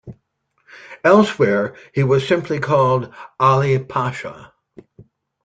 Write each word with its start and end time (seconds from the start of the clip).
Elsewhere 1.03 1.75
he 1.93 2.03
was 2.03 2.27
simply 2.27 2.59
called 2.59 3.13
"Ali 3.39 3.77
Pasha". 3.77 4.51